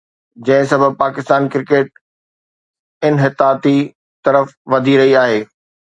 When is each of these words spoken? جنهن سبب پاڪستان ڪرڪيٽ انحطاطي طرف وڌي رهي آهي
جنهن 0.45 0.65
سبب 0.71 0.91
پاڪستان 1.01 1.41
ڪرڪيٽ 1.55 1.87
انحطاطي 3.11 3.79
طرف 4.25 4.59
وڌي 4.73 5.01
رهي 5.03 5.17
آهي 5.25 5.43